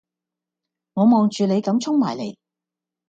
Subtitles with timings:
[0.93, 2.35] 我望住你咁衝埋嚟